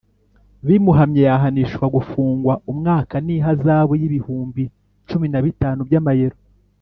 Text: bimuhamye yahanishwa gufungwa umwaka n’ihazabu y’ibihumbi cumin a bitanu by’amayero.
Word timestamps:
bimuhamye 0.67 1.21
yahanishwa 1.29 1.85
gufungwa 1.95 2.53
umwaka 2.71 3.15
n’ihazabu 3.25 3.93
y’ibihumbi 4.01 4.63
cumin 5.07 5.33
a 5.37 5.41
bitanu 5.45 5.81
by’amayero. 5.89 6.37